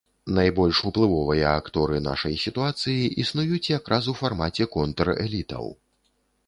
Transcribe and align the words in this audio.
Найбольш 0.35 0.79
уплывовыя 0.89 1.51
акторы 1.59 1.99
нашай 2.07 2.39
сітуацыі 2.45 3.13
існуюць 3.25 3.71
як 3.77 3.83
раз 3.95 4.03
у 4.15 4.19
фармаце 4.25 4.69
контр-элітаў. 4.79 5.73